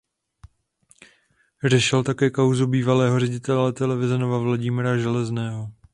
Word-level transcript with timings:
Řešil 1.65 2.03
také 2.03 2.29
kauzu 2.29 2.67
bývalého 2.67 3.19
ředitele 3.19 3.73
televize 3.73 4.17
Nova 4.17 4.37
Vladimíra 4.37 4.97
Železného. 4.97 5.71